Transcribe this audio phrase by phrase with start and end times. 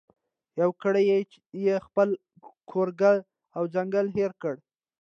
[0.59, 1.03] یو ګړی
[1.65, 2.09] یې خپل
[2.69, 3.17] کورګی
[3.57, 4.55] او ځنګل هېر کړ